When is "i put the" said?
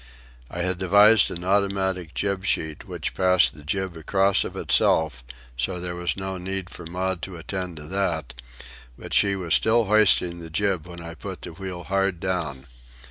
11.03-11.53